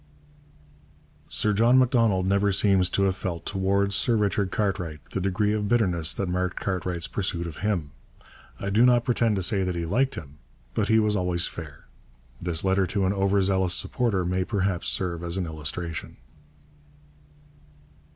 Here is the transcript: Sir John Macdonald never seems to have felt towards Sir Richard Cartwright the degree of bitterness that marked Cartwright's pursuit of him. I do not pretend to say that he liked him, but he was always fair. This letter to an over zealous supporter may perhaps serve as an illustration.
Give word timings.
Sir 1.29 1.53
John 1.53 1.77
Macdonald 1.77 2.25
never 2.25 2.51
seems 2.51 2.89
to 2.89 3.03
have 3.03 3.15
felt 3.15 3.45
towards 3.45 3.95
Sir 3.95 4.15
Richard 4.15 4.49
Cartwright 4.49 4.99
the 5.11 5.21
degree 5.21 5.53
of 5.53 5.67
bitterness 5.69 6.11
that 6.15 6.27
marked 6.27 6.59
Cartwright's 6.59 7.05
pursuit 7.07 7.45
of 7.45 7.57
him. 7.57 7.91
I 8.59 8.71
do 8.71 8.83
not 8.83 9.05
pretend 9.05 9.35
to 9.35 9.43
say 9.43 9.63
that 9.63 9.75
he 9.75 9.85
liked 9.85 10.15
him, 10.15 10.39
but 10.73 10.87
he 10.87 10.97
was 10.97 11.15
always 11.15 11.45
fair. 11.45 11.85
This 12.41 12.63
letter 12.63 12.87
to 12.87 13.05
an 13.05 13.13
over 13.13 13.43
zealous 13.43 13.75
supporter 13.75 14.25
may 14.25 14.43
perhaps 14.43 14.89
serve 14.89 15.23
as 15.23 15.37
an 15.37 15.45
illustration. 15.45 16.17